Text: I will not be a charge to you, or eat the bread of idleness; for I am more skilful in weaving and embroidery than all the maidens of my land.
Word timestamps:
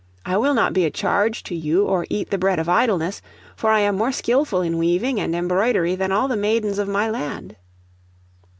I 0.25 0.35
will 0.35 0.55
not 0.55 0.73
be 0.73 0.83
a 0.85 0.89
charge 0.89 1.43
to 1.43 1.53
you, 1.55 1.85
or 1.85 2.07
eat 2.09 2.31
the 2.31 2.39
bread 2.39 2.57
of 2.57 2.67
idleness; 2.67 3.21
for 3.55 3.69
I 3.69 3.81
am 3.81 3.95
more 3.95 4.11
skilful 4.11 4.61
in 4.63 4.79
weaving 4.79 5.19
and 5.19 5.35
embroidery 5.35 5.93
than 5.93 6.11
all 6.11 6.27
the 6.27 6.35
maidens 6.35 6.79
of 6.79 6.87
my 6.87 7.07
land. 7.07 7.55